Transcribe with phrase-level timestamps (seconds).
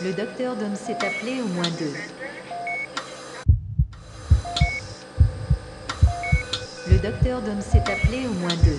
[0.00, 1.92] Le docteur Dom s'est appelé au moins deux.
[6.88, 8.78] Le docteur Dom s'est appelé au moins deux.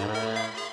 [0.00, 0.69] Música